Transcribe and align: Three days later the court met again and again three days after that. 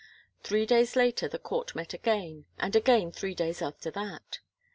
Three 0.41 0.65
days 0.65 0.95
later 0.95 1.27
the 1.27 1.37
court 1.37 1.75
met 1.75 1.93
again 1.93 2.45
and 2.57 2.75
again 2.75 3.11
three 3.11 3.35
days 3.35 3.61
after 3.61 3.91
that. 3.91 4.39